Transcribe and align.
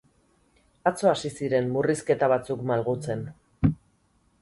Atzo 0.91 1.09
hasi 1.11 1.31
ziren 1.35 1.69
murrizketa 1.75 2.33
batzuk 2.35 2.67
malgutzen. 2.73 3.25